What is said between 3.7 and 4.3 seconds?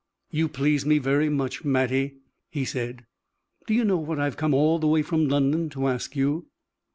you know what I